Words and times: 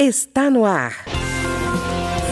Está 0.00 0.48
no 0.48 0.64
ar. 0.64 0.92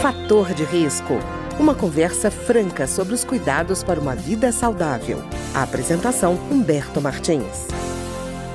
Fator 0.01 0.53
de 0.53 0.63
risco. 0.63 1.15
Uma 1.59 1.75
conversa 1.75 2.31
franca 2.31 2.87
sobre 2.87 3.13
os 3.13 3.25
cuidados 3.25 3.83
para 3.83 3.99
uma 3.99 4.15
vida 4.15 4.53
saudável. 4.53 5.17
A 5.53 5.63
apresentação 5.63 6.35
Humberto 6.49 7.01
Martins. 7.01 7.67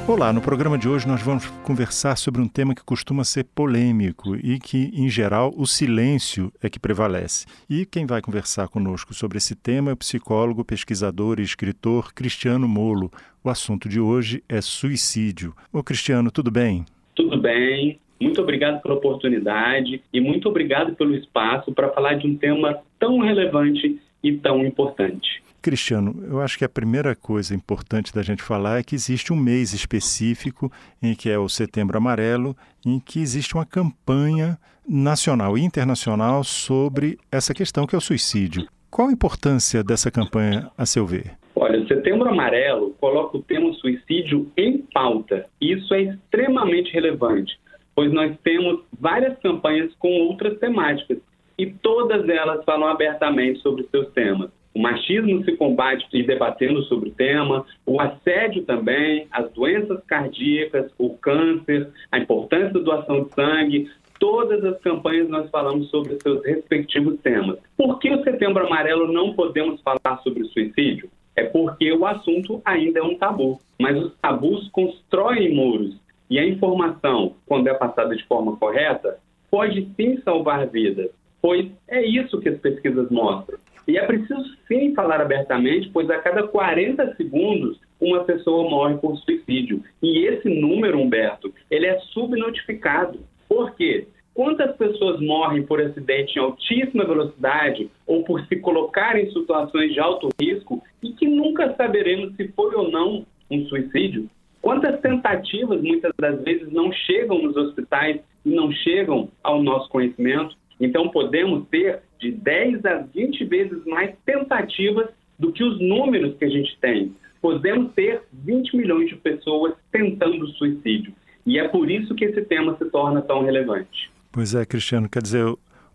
Olá, 0.09 0.33
no 0.33 0.41
programa 0.41 0.79
de 0.79 0.89
hoje 0.89 1.07
nós 1.07 1.21
vamos 1.21 1.47
conversar 1.63 2.17
sobre 2.17 2.41
um 2.41 2.49
tema 2.49 2.75
que 2.75 2.83
costuma 2.83 3.23
ser 3.23 3.45
polêmico 3.55 4.35
e 4.35 4.59
que, 4.59 4.91
em 4.95 5.11
geral, 5.11 5.53
o 5.59 5.67
silêncio 5.67 6.51
é 6.63 6.71
que 6.71 6.81
prevalece. 6.81 7.45
E 7.69 7.85
quem 7.85 8.07
vai 8.07 8.23
conversar 8.23 8.69
conosco 8.69 9.13
sobre 9.13 9.37
esse 9.37 9.55
tema 9.55 9.91
é 9.91 9.93
o 9.93 9.97
psicólogo, 9.99 10.65
pesquisador 10.65 11.39
e 11.39 11.43
escritor 11.43 12.15
Cristiano 12.15 12.67
Molo. 12.67 13.13
O 13.45 13.51
assunto 13.51 13.91
de 13.91 14.01
hoje 14.01 14.43
é 14.49 14.63
suicídio. 14.63 15.55
Ô 15.71 15.83
Cristiano, 15.83 16.31
tudo 16.31 16.51
bem? 16.51 16.87
Tudo 17.15 17.39
bem. 17.39 18.01
Muito 18.23 18.41
obrigado 18.41 18.81
pela 18.81 18.95
oportunidade 18.95 20.01
e 20.13 20.21
muito 20.21 20.49
obrigado 20.49 20.95
pelo 20.95 21.15
espaço 21.17 21.73
para 21.73 21.89
falar 21.89 22.15
de 22.15 22.27
um 22.27 22.37
tema 22.37 22.79
tão 22.97 23.19
relevante 23.19 24.01
e 24.23 24.33
tão 24.37 24.65
importante. 24.65 25.43
Cristiano, 25.61 26.25
eu 26.29 26.41
acho 26.41 26.57
que 26.57 26.65
a 26.65 26.69
primeira 26.69 27.17
coisa 27.17 27.53
importante 27.53 28.15
da 28.15 28.23
gente 28.23 28.41
falar 28.41 28.79
é 28.79 28.83
que 28.83 28.95
existe 28.95 29.33
um 29.33 29.37
mês 29.37 29.73
específico, 29.73 30.71
em 31.03 31.15
que 31.15 31.29
é 31.29 31.39
o 31.39 31.49
Setembro 31.49 31.99
Amarelo, 31.99 32.57
em 32.87 33.01
que 33.01 33.21
existe 33.21 33.55
uma 33.55 33.67
campanha 33.67 34.57
nacional 34.89 35.59
e 35.59 35.63
internacional 35.63 36.45
sobre 36.45 37.19
essa 37.31 37.53
questão 37.53 37.87
que 37.87 37.95
é 37.95 37.99
o 37.99 38.01
suicídio. 38.01 38.67
Qual 38.89 39.09
a 39.09 39.13
importância 39.13 39.83
dessa 39.83 40.11
campanha, 40.11 40.71
a 40.79 40.87
seu 40.87 41.05
ver? 41.07 41.33
Olha, 41.55 41.81
o 41.81 41.87
Setembro 41.87 42.29
Amarelo 42.29 42.95
coloca 43.01 43.37
o 43.37 43.43
tema 43.43 43.73
suicídio 43.75 44.51
em 44.57 44.79
pauta. 44.93 45.47
Isso 45.61 45.93
é 45.95 46.03
extremamente 46.03 46.93
relevante, 46.93 47.57
pois 47.95 48.13
nós 48.13 48.37
temos 48.43 48.81
várias 48.99 49.39
campanhas 49.41 49.95
com 49.97 50.09
outras 50.23 50.59
temáticas 50.59 51.19
e 51.59 51.67
todas 51.67 52.29
elas 52.29 52.65
falam 52.65 52.89
abertamente 52.89 53.61
sobre 53.61 53.87
seus 53.91 54.09
temas. 54.13 54.51
O 54.75 54.81
machismo 54.81 55.45
se 55.45 55.55
combate 55.57 56.07
e 56.13 56.23
debatendo 56.23 56.83
sobre 56.85 57.11
o 57.11 57.13
tema, 57.13 57.65
o 57.85 58.01
assédio 58.01 58.65
também, 58.65 59.27
as 59.31 59.51
doenças 59.53 60.03
cardíacas, 60.07 60.91
o 60.99 61.11
câncer, 61.19 61.91
a 62.11 62.19
importância 62.19 62.73
da 62.73 62.81
doação 62.81 63.25
de 63.25 63.35
sangue, 63.35 63.91
todas 64.19 64.65
as 64.65 64.81
campanhas 64.81 65.29
nós 65.29 65.51
falamos 65.51 65.91
sobre 65.91 66.19
seus 66.21 66.43
respectivos 66.47 67.21
temas. 67.21 67.59
Por 67.77 67.99
que 67.99 68.11
o 68.11 68.23
Setembro 68.25 68.67
Amarelo 68.67 69.13
não 69.13 69.35
podemos 69.35 69.81
falar 69.83 70.21
sobre 70.23 70.43
o 70.43 70.47
suicídio? 70.47 71.11
É 71.37 71.45
porque 71.45 71.93
o 71.93 72.07
assunto 72.07 72.63
ainda 72.65 73.01
é 73.01 73.03
um 73.03 73.17
tabu, 73.17 73.59
mas 73.79 73.97
os 73.97 74.15
tabus 74.21 74.69
constroem 74.71 75.55
muros 75.55 76.02
e 76.33 76.39
a 76.39 76.47
informação, 76.47 77.35
quando 77.45 77.69
é 77.69 77.75
passada 77.75 78.17
de 78.17 78.25
forma 78.25 78.57
correta, 78.57 79.19
pode 79.51 79.87
sim 79.95 80.19
salvar 80.25 80.67
vidas, 80.67 81.11
pois 81.43 81.71
é 81.87 82.03
isso 82.07 82.41
que 82.41 82.49
as 82.49 82.59
pesquisas 82.59 83.11
mostram. 83.11 83.59
E 83.87 83.99
é 83.99 84.07
preciso 84.07 84.43
sim 84.67 84.95
falar 84.95 85.21
abertamente, 85.21 85.91
pois 85.93 86.09
a 86.09 86.17
cada 86.21 86.45
40 86.45 87.17
segundos 87.17 87.79
uma 88.01 88.25
pessoa 88.25 88.71
morre 88.71 88.97
por 88.97 89.19
suicídio. 89.19 89.85
E 90.03 90.25
esse 90.25 90.49
número, 90.49 90.99
Humberto, 90.99 91.53
ele 91.71 91.85
é 91.85 91.99
subnotificado. 92.15 93.21
Por 93.47 93.75
quê? 93.75 94.09
Quantas 94.33 94.75
pessoas 94.79 95.21
morrem 95.21 95.67
por 95.67 95.83
acidente 95.83 96.39
em 96.39 96.41
altíssima 96.41 97.05
velocidade 97.05 97.91
ou 98.07 98.25
por 98.25 98.41
se 98.47 98.57
colocar 98.57 99.21
em 99.21 99.31
situações 99.31 99.93
de 99.93 100.01
alto 100.01 100.31
risco 100.41 100.83
e 101.03 101.13
que 101.13 101.29
nunca 101.29 101.75
saberemos 101.75 102.35
se 102.37 102.49
foi 102.57 102.75
ou 102.75 102.91
não 102.91 103.27
um 103.51 103.67
suicídio? 103.67 104.31
Quantas 104.73 105.01
tentativas 105.03 105.83
muitas 105.83 106.13
das 106.19 106.43
vezes 106.43 106.73
não 106.73 106.91
chegam 106.91 107.43
nos 107.43 107.55
hospitais 107.55 108.23
e 108.43 108.49
não 108.49 108.73
chegam 108.73 109.29
ao 109.43 109.63
nosso 109.63 109.87
conhecimento? 109.91 110.57
Então 110.81 111.11
podemos 111.11 111.69
ter 111.69 112.01
de 112.19 112.31
10 112.33 112.83
a 112.87 113.05
20 113.15 113.45
vezes 113.45 113.85
mais 113.85 114.15
tentativas 114.25 115.11
do 115.39 115.53
que 115.53 115.63
os 115.63 115.79
números 115.79 116.39
que 116.39 116.47
a 116.47 116.49
gente 116.49 116.75
tem. 116.81 117.15
Podemos 117.43 117.93
ter 117.93 118.23
20 118.33 118.75
milhões 118.75 119.11
de 119.11 119.17
pessoas 119.17 119.75
tentando 119.91 120.49
suicídio. 120.53 121.13
E 121.45 121.59
é 121.59 121.69
por 121.69 121.91
isso 121.91 122.15
que 122.15 122.25
esse 122.25 122.41
tema 122.41 122.75
se 122.79 122.87
torna 122.87 123.21
tão 123.21 123.43
relevante. 123.43 124.11
Pois 124.33 124.55
é, 124.55 124.65
Cristiano, 124.65 125.07
quer 125.07 125.21
dizer, 125.21 125.45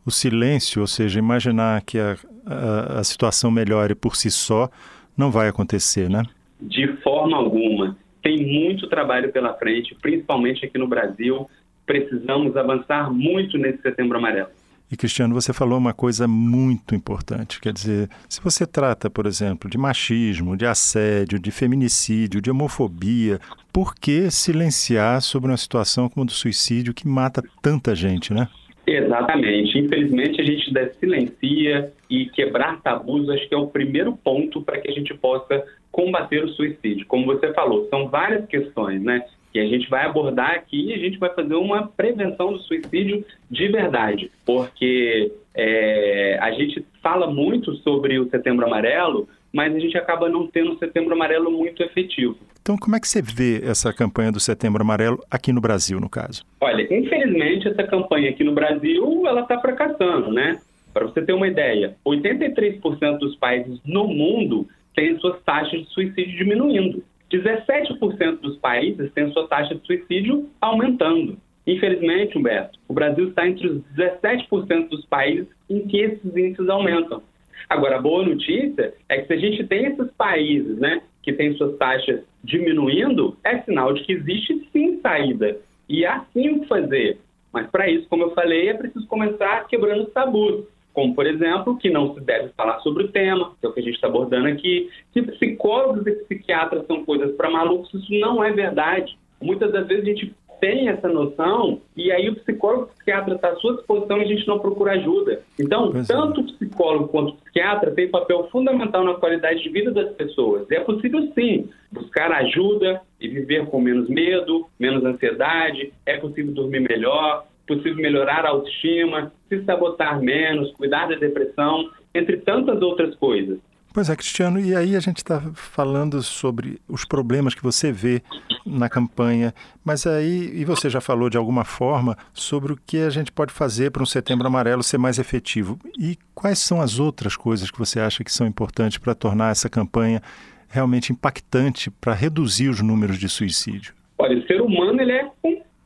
o 0.06 0.12
silêncio, 0.12 0.82
ou 0.82 0.88
seja, 0.88 1.18
imaginar 1.18 1.82
que 1.82 1.98
a, 1.98 2.16
a, 2.46 3.00
a 3.00 3.04
situação 3.04 3.50
melhore 3.50 3.96
por 3.96 4.16
si 4.16 4.30
só, 4.30 4.70
não 5.18 5.32
vai 5.32 5.48
acontecer, 5.48 6.08
né? 6.12 6.22
De 6.62 6.86
forma 6.98 7.38
alguma 7.38 7.98
tem 8.28 8.46
muito 8.46 8.88
trabalho 8.88 9.32
pela 9.32 9.54
frente, 9.54 9.96
principalmente 10.02 10.66
aqui 10.66 10.78
no 10.78 10.86
Brasil. 10.86 11.50
Precisamos 11.86 12.58
avançar 12.58 13.10
muito 13.10 13.58
nesse 13.58 13.82
Setembro 13.82 14.18
Amarelo. 14.18 14.50
E 14.92 14.98
Cristiano, 14.98 15.34
você 15.34 15.54
falou 15.54 15.78
uma 15.78 15.94
coisa 15.94 16.28
muito 16.28 16.94
importante, 16.94 17.60
quer 17.60 17.74
dizer, 17.74 18.10
se 18.28 18.42
você 18.42 18.66
trata, 18.66 19.10
por 19.10 19.26
exemplo, 19.26 19.70
de 19.70 19.78
machismo, 19.78 20.56
de 20.58 20.66
assédio, 20.66 21.40
de 21.40 21.52
feminicídio, 21.52 22.42
de 22.42 22.52
homofobia, 22.52 23.40
por 23.72 23.96
que 23.96 24.30
silenciar 24.32 25.22
sobre 25.22 25.50
uma 25.50 25.58
situação 25.58 26.10
como 26.10 26.26
a 26.26 26.26
do 26.26 26.32
suicídio 26.32 26.94
que 26.94 27.08
mata 27.08 27.42
tanta 27.62 27.96
gente, 27.96 28.34
né? 28.34 28.48
Exatamente. 28.86 29.78
Infelizmente, 29.78 30.42
a 30.42 30.46
gente 30.46 30.74
silencia 30.94 31.92
e 32.10 32.26
quebrar 32.28 32.82
tabus, 32.82 33.30
acho 33.30 33.48
que 33.48 33.54
é 33.54 33.58
o 33.58 33.68
primeiro 33.68 34.16
ponto 34.16 34.62
para 34.62 34.80
que 34.80 34.90
a 34.90 34.94
gente 34.94 35.14
possa 35.14 35.66
combater 35.98 36.44
o 36.44 36.50
suicídio. 36.50 37.08
Como 37.08 37.26
você 37.26 37.52
falou, 37.54 37.88
são 37.90 38.08
várias 38.08 38.46
questões, 38.46 39.02
né? 39.02 39.26
Que 39.52 39.60
a 39.60 39.66
gente 39.66 39.90
vai 39.90 40.06
abordar 40.06 40.52
aqui 40.52 40.90
e 40.90 40.94
a 40.94 40.98
gente 41.00 41.18
vai 41.18 41.34
fazer 41.34 41.56
uma 41.56 41.88
prevenção 41.88 42.54
do 42.54 42.60
suicídio 42.60 43.26
de 43.50 43.68
verdade. 43.70 44.30
Porque 44.46 45.32
é, 45.56 46.38
a 46.40 46.52
gente 46.52 46.86
fala 47.02 47.26
muito 47.26 47.74
sobre 47.78 48.20
o 48.20 48.30
Setembro 48.30 48.68
Amarelo, 48.68 49.28
mas 49.52 49.76
a 49.76 49.80
gente 49.80 49.98
acaba 49.98 50.30
não 50.30 50.46
tendo 50.46 50.74
um 50.74 50.78
Setembro 50.78 51.16
Amarelo 51.16 51.50
muito 51.50 51.82
efetivo. 51.82 52.38
Então, 52.62 52.78
como 52.78 52.96
é 52.96 53.00
que 53.00 53.08
você 53.08 53.20
vê 53.20 53.64
essa 53.66 53.92
campanha 53.92 54.32
do 54.32 54.40
Setembro 54.40 54.84
Amarelo 54.84 55.18
aqui 55.32 55.52
no 55.52 55.62
Brasil, 55.62 56.00
no 56.00 56.10
caso? 56.10 56.46
Olha, 56.62 56.84
infelizmente, 56.94 57.68
essa 57.68 57.84
campanha 57.84 58.30
aqui 58.30 58.44
no 58.44 58.54
Brasil, 58.54 59.26
ela 59.26 59.42
está 59.42 59.60
fracassando, 59.60 60.32
né? 60.32 60.60
Para 60.94 61.06
você 61.06 61.24
ter 61.24 61.34
uma 61.34 61.48
ideia, 61.48 61.96
83% 62.06 63.18
dos 63.18 63.36
países 63.36 63.80
no 63.84 64.08
mundo 64.08 64.68
têm 64.98 65.18
suas 65.20 65.40
taxas 65.44 65.82
de 65.82 65.90
suicídio 65.94 66.36
diminuindo. 66.36 67.04
17% 67.32 68.40
dos 68.40 68.58
países 68.58 69.12
têm 69.14 69.32
sua 69.32 69.48
taxa 69.48 69.76
de 69.76 69.86
suicídio 69.86 70.50
aumentando. 70.60 71.38
Infelizmente, 71.68 72.38
Humberto, 72.38 72.80
o 72.88 72.94
Brasil 72.94 73.30
está 73.30 73.48
entre 73.48 73.68
os 73.68 73.82
17% 73.96 74.90
dos 74.90 75.06
países 75.06 75.48
em 75.70 75.88
que 75.88 75.98
esses 75.98 76.36
índices 76.36 76.68
aumentam. 76.68 77.22
Agora, 77.70 77.98
a 77.98 78.02
boa 78.02 78.26
notícia 78.26 78.94
é 79.08 79.20
que 79.20 79.28
se 79.28 79.34
a 79.34 79.38
gente 79.38 79.68
tem 79.68 79.86
esses 79.86 80.10
países 80.14 80.78
né, 80.80 81.02
que 81.22 81.34
têm 81.34 81.54
suas 81.56 81.78
taxas 81.78 82.22
diminuindo, 82.44 83.38
é 83.44 83.60
sinal 83.60 83.94
de 83.94 84.04
que 84.04 84.14
existe 84.14 84.68
sim 84.72 85.00
saída. 85.02 85.58
E 85.88 86.06
há 86.06 86.26
sim 86.34 86.50
o 86.50 86.62
que 86.62 86.68
fazer. 86.68 87.20
Mas 87.54 87.68
para 87.70 87.90
isso, 87.90 88.08
como 88.08 88.24
eu 88.24 88.32
falei, 88.32 88.70
é 88.70 88.74
preciso 88.74 89.06
começar 89.08 89.68
quebrando 89.68 90.06
os 90.06 90.14
tabus 90.14 90.66
como, 90.98 91.14
por 91.14 91.28
exemplo, 91.28 91.78
que 91.78 91.92
não 91.92 92.16
se 92.16 92.22
deve 92.22 92.50
falar 92.58 92.80
sobre 92.80 93.04
o 93.04 93.08
tema, 93.10 93.52
que 93.62 93.68
é 93.68 93.70
o 93.70 93.72
que 93.72 93.82
a 93.82 93.84
gente 93.84 93.94
está 93.94 94.08
abordando 94.08 94.48
aqui, 94.48 94.90
que 95.14 95.22
psicólogos 95.22 96.08
e 96.08 96.12
psiquiatras 96.12 96.88
são 96.88 97.06
coisas 97.06 97.36
para 97.36 97.52
malucos, 97.52 97.94
isso 97.94 98.12
não 98.20 98.44
é 98.44 98.52
verdade. 98.52 99.16
Muitas 99.40 99.72
das 99.72 99.86
vezes 99.86 100.04
a 100.04 100.08
gente 100.08 100.36
tem 100.60 100.90
essa 100.90 101.08
noção 101.08 101.82
e 101.96 102.12
aí 102.12 102.28
o 102.30 102.36
psicólogo 102.38 102.82
e 102.82 102.86
o 102.86 102.88
psiquiatra 102.96 103.36
está 103.36 103.50
à 103.50 103.56
sua 103.58 103.76
disposição 103.76 104.18
e 104.18 104.24
a 104.24 104.28
gente 104.28 104.48
não 104.48 104.58
procura 104.58 104.94
ajuda. 104.94 105.44
Então, 105.60 105.92
pois 105.92 106.10
é. 106.10 106.14
tanto 106.14 106.42
o 106.42 106.44
psicólogo 106.46 107.10
quanto 107.10 107.34
o 107.34 107.36
psiquiatra 107.36 107.92
têm 107.92 108.10
papel 108.10 108.48
fundamental 108.52 109.04
na 109.04 109.14
qualidade 109.14 109.62
de 109.62 109.70
vida 109.70 109.92
das 109.92 110.12
pessoas. 110.16 110.66
E 110.72 110.78
é 110.78 110.80
possível, 110.80 111.32
sim, 111.36 111.70
buscar 111.92 112.32
ajuda 112.32 113.02
e 113.22 113.28
viver 113.28 113.68
com 113.68 113.80
menos 113.80 114.10
medo, 114.10 114.66
menos 114.80 115.06
ansiedade, 115.06 115.94
é 116.08 116.18
possível 116.18 116.56
dormir 116.56 116.80
melhor, 116.80 117.46
possível 117.68 117.98
melhorar 117.98 118.46
a 118.46 118.50
autoestima, 118.50 119.32
se 119.50 119.64
sabotar 119.64 120.20
menos, 120.22 120.72
cuidar 120.74 121.08
da 121.08 121.16
depressão, 121.16 121.90
entre 122.16 122.38
tantas 122.38 122.82
outras 122.82 123.14
coisas. 123.16 123.60
Pois 123.94 124.12
é, 124.12 124.16
Cristiano, 124.16 124.60
e 124.60 124.76
aí 124.76 124.96
a 124.96 125.00
gente 125.00 125.18
está 125.18 125.42
falando 125.56 126.22
sobre 126.22 126.80
os 126.88 127.04
problemas 127.04 127.56
que 127.56 127.64
você 127.64 127.92
vê 127.92 128.22
na 128.64 128.88
campanha, 128.88 129.54
mas 129.84 130.06
aí, 130.06 130.52
e 130.54 130.64
você 130.66 130.88
já 130.88 131.02
falou 131.02 131.32
de 131.32 131.38
alguma 131.38 131.66
forma 131.66 132.16
sobre 132.32 132.74
o 132.74 132.78
que 132.86 132.98
a 133.00 133.10
gente 133.10 133.32
pode 133.32 133.52
fazer 133.52 133.90
para 133.90 134.04
um 134.04 134.06
setembro 134.06 134.46
amarelo 134.46 134.84
ser 134.84 135.00
mais 135.00 135.18
efetivo. 135.18 135.80
E 135.98 136.16
quais 136.36 136.60
são 136.60 136.80
as 136.80 137.00
outras 137.00 137.36
coisas 137.36 137.72
que 137.72 137.80
você 137.80 138.00
acha 138.00 138.24
que 138.24 138.32
são 138.32 138.46
importantes 138.46 139.00
para 139.00 139.16
tornar 139.16 139.50
essa 139.50 139.68
campanha 139.68 140.22
realmente 140.70 141.12
impactante 141.12 141.90
para 141.90 142.14
reduzir 142.14 142.70
os 142.70 142.82
números 142.82 143.18
de 143.18 143.28
suicídio? 143.28 143.96
Olha, 144.20 144.38
o 144.38 144.46
ser 144.46 144.62
humano 144.62 145.02
ele 145.02 145.14
é 145.14 145.32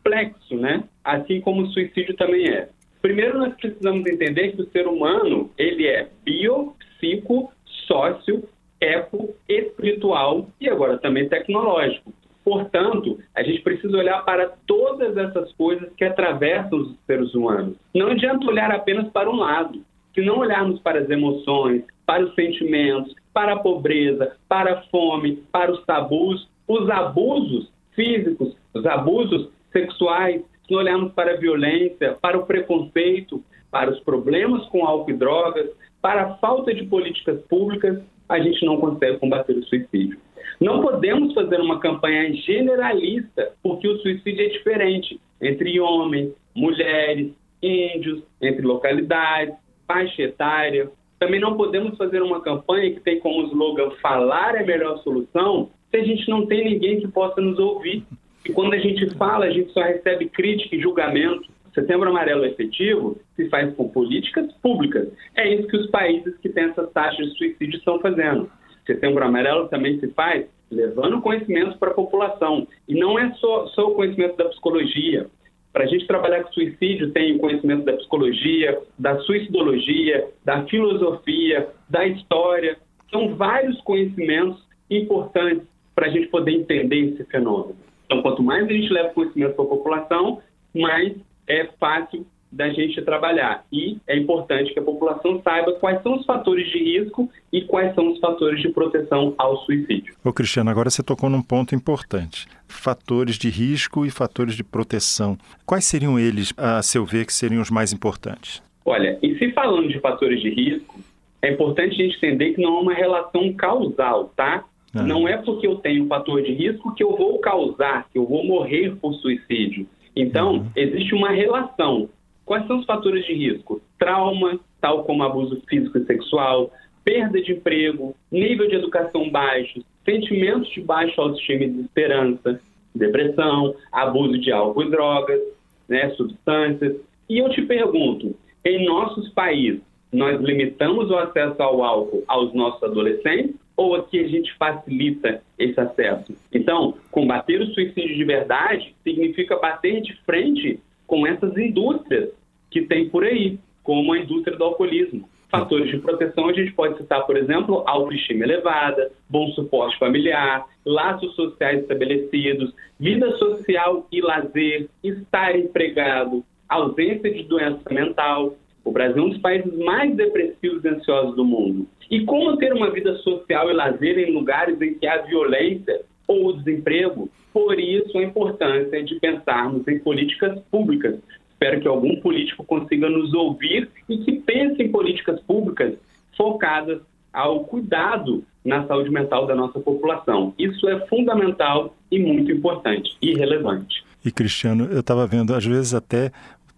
complexo, 0.01 0.56
né? 0.56 0.83
Assim 1.03 1.39
como 1.42 1.62
o 1.62 1.68
suicídio 1.68 2.15
também 2.15 2.50
é. 2.50 2.69
Primeiro, 3.01 3.39
nós 3.39 3.53
precisamos 3.56 4.06
entender 4.06 4.51
que 4.51 4.62
o 4.62 4.69
ser 4.71 4.88
humano 4.88 5.50
ele 5.57 5.88
é 5.88 6.07
bio, 6.24 6.75
psico, 6.98 7.51
sócio, 7.88 8.44
eco, 8.80 9.33
espiritual 9.48 10.48
e 10.59 10.69
agora 10.69 10.98
também 10.98 11.27
tecnológico. 11.27 12.13
Portanto, 12.44 13.19
a 13.36 13.44
gente 13.44 13.62
precisa 13.62 13.95
olhar 13.95 14.24
para 14.25 14.51
todas 14.65 15.15
essas 15.15 15.51
coisas 15.53 15.92
que 15.95 16.03
atravessam 16.03 16.80
os 16.80 16.95
seres 17.06 17.33
humanos. 17.36 17.75
Não 17.94 18.07
adianta 18.07 18.48
olhar 18.48 18.71
apenas 18.71 19.07
para 19.09 19.30
um 19.30 19.36
lado. 19.36 19.83
Se 20.13 20.21
não 20.21 20.39
olharmos 20.39 20.80
para 20.80 21.00
as 21.00 21.09
emoções, 21.09 21.83
para 22.06 22.25
os 22.25 22.33
sentimentos, 22.36 23.15
para 23.31 23.53
a 23.53 23.59
pobreza, 23.59 24.36
para 24.50 24.74
a 24.74 24.81
fome, 24.83 25.38
para 25.51 25.71
os 25.71 25.86
tabus, 25.86 26.50
os 26.68 26.89
abusos 26.89 27.71
físicos, 27.94 28.56
os 28.74 28.86
abusos 28.86 29.50
sexuais, 29.71 30.41
se 30.68 30.75
olharmos 30.75 31.13
para 31.13 31.33
a 31.33 31.38
violência, 31.38 32.18
para 32.21 32.38
o 32.38 32.45
preconceito, 32.45 33.44
para 33.69 33.89
os 33.89 34.00
problemas 34.01 34.65
com 34.68 34.85
álcool 34.85 35.12
e 35.12 35.13
drogas, 35.13 35.69
para 36.01 36.23
a 36.23 36.35
falta 36.35 36.73
de 36.73 36.83
políticas 36.85 37.41
públicas, 37.44 38.01
a 38.27 38.39
gente 38.39 38.65
não 38.65 38.77
consegue 38.77 39.18
combater 39.18 39.53
o 39.53 39.63
suicídio. 39.63 40.18
Não 40.59 40.81
podemos 40.81 41.33
fazer 41.33 41.59
uma 41.59 41.79
campanha 41.79 42.33
generalista, 42.33 43.51
porque 43.63 43.88
o 43.88 43.97
suicídio 44.00 44.45
é 44.45 44.50
diferente 44.50 45.19
entre 45.41 45.79
homens, 45.79 46.33
mulheres, 46.56 47.31
índios, 47.62 48.24
entre 48.41 48.62
localidades, 48.62 49.56
faixa 49.88 50.21
etária. 50.21 50.89
Também 51.19 51.39
não 51.39 51.57
podemos 51.57 51.97
fazer 51.97 52.21
uma 52.21 52.41
campanha 52.41 52.91
que 52.91 53.00
tem 53.00 53.19
como 53.19 53.47
slogan 53.47 53.91
falar 54.01 54.56
é 54.56 54.63
a 54.63 54.65
melhor 54.65 54.97
solução 55.00 55.69
se 55.89 55.97
a 55.97 56.03
gente 56.03 56.27
não 56.29 56.45
tem 56.45 56.63
ninguém 56.63 57.01
que 57.01 57.07
possa 57.07 57.41
nos 57.41 57.59
ouvir. 57.59 58.03
E 58.45 58.51
quando 58.51 58.73
a 58.73 58.77
gente 58.77 59.09
fala, 59.15 59.45
a 59.45 59.51
gente 59.51 59.71
só 59.71 59.81
recebe 59.81 60.29
crítica 60.29 60.75
e 60.75 60.81
julgamento. 60.81 61.49
Setembro 61.73 62.09
Amarelo 62.09 62.45
efetivo 62.45 63.17
se 63.35 63.47
faz 63.49 63.73
com 63.75 63.88
políticas 63.88 64.51
públicas. 64.55 65.07
É 65.35 65.53
isso 65.53 65.67
que 65.67 65.77
os 65.77 65.89
países 65.89 66.38
que 66.39 66.49
têm 66.49 66.65
essas 66.65 66.91
taxas 66.91 67.27
de 67.27 67.38
suicídio 67.38 67.77
estão 67.77 67.99
fazendo. 67.99 68.51
Setembro 68.85 69.23
Amarelo 69.23 69.67
também 69.69 69.99
se 69.99 70.07
faz 70.09 70.45
levando 70.69 71.21
conhecimento 71.21 71.77
para 71.77 71.91
a 71.91 71.93
população. 71.93 72.67
E 72.88 72.95
não 72.95 73.19
é 73.19 73.31
só, 73.33 73.67
só 73.67 73.89
o 73.89 73.95
conhecimento 73.95 74.38
da 74.38 74.45
psicologia. 74.45 75.27
Para 75.71 75.83
a 75.85 75.88
gente 75.88 76.07
trabalhar 76.07 76.43
com 76.43 76.51
suicídio, 76.51 77.11
tem 77.11 77.35
o 77.35 77.39
conhecimento 77.39 77.85
da 77.85 77.93
psicologia, 77.93 78.77
da 78.97 79.19
suicidologia, 79.19 80.27
da 80.43 80.65
filosofia, 80.65 81.69
da 81.89 82.05
história. 82.05 82.77
São 83.09 83.35
vários 83.35 83.79
conhecimentos 83.81 84.61
importantes 84.89 85.65
para 85.95 86.07
a 86.07 86.09
gente 86.09 86.27
poder 86.27 86.51
entender 86.51 87.13
esse 87.13 87.23
fenômeno. 87.25 87.90
Então, 88.12 88.22
quanto 88.22 88.44
mais 88.44 88.68
a 88.68 88.74
gente 88.74 88.92
leva 88.92 89.08
conhecimento 89.13 89.56
para 89.56 89.63
a 89.63 89.68
população, 89.69 90.42
mais 90.75 91.13
é 91.48 91.66
fácil 91.80 92.28
da 92.52 92.68
gente 92.68 93.02
trabalhar. 93.04 93.63
E 93.72 94.00
é 94.06 94.18
importante 94.18 94.74
que 94.74 94.80
a 94.80 94.84
população 94.84 95.42
saiba 95.42 95.72
quais 95.75 96.04
são 96.04 96.18
os 96.18 96.25
fatores 96.25 96.69
de 96.69 96.78
risco 96.78 97.30
e 97.54 97.62
quais 97.62 97.96
são 97.96 98.12
os 98.12 98.19
fatores 98.19 98.62
de 98.62 98.68
proteção 98.68 99.34
ao 99.38 99.56
suicídio. 99.63 100.13
Ô 100.25 100.34
Cristiano, 100.34 100.69
agora 100.69 100.90
você 100.90 101.02
tocou 101.02 101.30
num 101.30 101.42
ponto 101.42 101.74
importante. 101.74 102.48
Fatores 102.68 103.38
de 103.38 103.50
risco 103.50 104.06
e 104.06 104.12
fatores 104.12 104.56
de 104.56 104.63
proteção. 104.66 105.38
Quais 105.66 105.86
seriam 105.86 106.19
eles, 106.19 106.54
a 106.58 106.81
seu 106.81 107.06
ver, 107.06 107.25
que 107.25 107.34
seriam 107.34 107.62
os 107.62 107.72
mais 107.72 107.94
importantes? 107.94 108.62
Olha, 108.84 109.18
e 109.24 109.38
se 109.38 109.54
falando 109.54 109.88
de 109.88 110.02
fatores 110.02 110.42
de 110.42 110.50
risco, 110.50 111.00
é 111.42 111.54
importante 111.54 111.94
a 111.94 112.04
gente 112.04 112.18
entender 112.18 112.56
que 112.56 112.62
não 112.62 112.75
há 112.75 112.81
uma 112.81 112.94
relação 112.94 113.54
causal, 113.54 114.34
tá? 114.36 114.66
Ah. 114.93 115.03
Não 115.03 115.27
é 115.27 115.38
porque 115.38 115.65
eu 115.65 115.75
tenho 115.75 116.05
um 116.05 116.07
fator 116.07 116.41
de 116.41 116.51
risco 116.51 116.93
que 116.93 117.03
eu 117.03 117.15
vou 117.15 117.39
causar, 117.39 118.07
que 118.11 118.17
eu 118.17 118.25
vou 118.25 118.45
morrer 118.45 118.95
por 118.97 119.13
suicídio. 119.15 119.88
Então, 120.15 120.55
uhum. 120.55 120.71
existe 120.75 121.15
uma 121.15 121.29
relação. 121.29 122.09
Quais 122.45 122.67
são 122.67 122.79
os 122.79 122.85
fatores 122.85 123.25
de 123.25 123.33
risco? 123.33 123.81
Trauma, 123.97 124.59
tal 124.81 125.03
como 125.03 125.23
abuso 125.23 125.61
físico 125.69 125.97
e 125.97 126.05
sexual, 126.05 126.71
perda 127.03 127.41
de 127.41 127.53
emprego, 127.53 128.15
nível 128.31 128.67
de 128.67 128.75
educação 128.75 129.29
baixo, 129.29 129.81
sentimentos 130.03 130.69
de 130.71 130.81
baixa 130.81 131.21
autoestima 131.21 131.63
e 131.63 131.69
desesperança, 131.69 132.59
depressão, 132.93 133.73
abuso 133.91 134.38
de 134.39 134.51
álcool 134.51 134.83
e 134.83 134.89
drogas, 134.89 135.39
né, 135.88 136.09
substâncias. 136.11 136.97
E 137.29 137.39
eu 137.39 137.49
te 137.49 137.61
pergunto, 137.61 138.35
em 138.65 138.85
nossos 138.85 139.29
países, 139.29 139.81
nós 140.11 140.39
limitamos 140.41 141.09
o 141.09 141.15
acesso 141.15 141.61
ao 141.61 141.83
álcool 141.83 142.23
aos 142.27 142.53
nossos 142.53 142.83
adolescentes 142.83 143.55
ou 143.81 143.95
aqui 143.95 144.19
a 144.19 144.28
gente 144.28 144.54
facilita 144.56 145.42
esse 145.57 145.80
acesso? 145.80 146.36
Então, 146.54 146.95
combater 147.10 147.62
o 147.62 147.74
suicídio 147.74 148.16
de 148.16 148.24
verdade 148.24 148.95
significa 149.04 149.57
bater 149.57 150.01
de 150.01 150.16
frente 150.24 150.80
com 151.07 151.25
essas 151.25 151.57
indústrias 151.57 152.30
que 152.69 152.83
tem 152.83 153.10
por 153.10 153.24
aí, 153.24 153.60
como 153.83 154.13
a 154.13 154.19
indústria 154.19 154.56
do 154.56 154.63
alcoolismo. 154.63 155.28
Fatores 155.50 155.89
de 155.89 155.98
proteção 155.98 156.48
a 156.48 156.54
gente 156.54 156.72
pode 156.72 156.98
citar, 156.98 157.25
por 157.25 157.36
exemplo, 157.36 157.83
autoestima 157.86 158.45
elevada, 158.45 159.12
bom 159.30 159.50
suporte 159.50 159.98
familiar, 160.00 160.66
laços 160.86 161.36
sociais 161.36 161.81
estabelecidos, 161.81 162.74
vida 162.98 163.30
social 163.38 164.07
e 164.10 164.22
lazer, 164.22 164.88
estar 165.04 165.57
empregado, 165.57 166.45
ausência 166.69 167.30
de 167.34 167.44
doença 167.44 167.81
mental. 167.92 168.56
O 168.86 168.92
Brasil 168.92 169.22
é 169.22 169.25
um 169.25 169.30
dos 169.30 169.39
países 169.39 169.77
mais 169.77 170.16
depressivos 170.16 170.86
e 170.86 170.88
ansiosos 170.88 171.36
do 171.36 171.44
mundo. 171.44 171.86
E 172.12 172.25
como 172.25 172.58
ter 172.58 172.74
uma 172.74 172.92
vida 172.92 173.16
social 173.19 173.69
e 173.69 173.74
lazer 173.74 174.19
em 174.19 174.34
lugares 174.34 174.80
em 174.81 174.96
que 174.96 175.08
há 175.08 175.22
violência 175.22 176.02
ou 176.28 176.52
desemprego? 176.58 177.30
Por 177.54 177.80
isso 177.80 178.18
a 178.18 178.24
importância 178.24 179.02
de 179.02 179.18
pensarmos 179.18 179.88
em 179.88 179.98
políticas 179.98 180.60
públicas. 180.69 181.18
Espero 181.52 181.80
que 181.80 181.88
algum 181.88 182.19
político 182.19 182.66
consiga 182.66 183.10
nos 183.10 183.34
ouvir 183.34 183.90
e 184.10 184.18
que 184.18 184.34
pense 184.34 184.84
em 184.84 184.92
políticas 184.92 185.40
públicas 185.42 185.94
focadas 186.36 187.02
ao 187.31 187.63
cuidado 187.63 188.44
na 188.66 188.86
saúde 188.88 189.10
mental 189.10 189.48
da 189.48 189.56
nossa 189.56 189.80
população. 189.80 190.54
Isso 190.60 190.90
é 190.90 191.00
fundamental 191.08 191.96
e 192.12 192.19
muito 192.19 192.52
importante 192.52 193.16
e 193.22 193.34
relevante. 193.34 194.04
E 194.24 194.31
Cristiano, 194.31 194.86
eu 194.92 195.00
estava 195.00 195.25
vendo, 195.25 195.56
às 195.56 195.66
vezes 195.66 195.94
até 195.94 196.31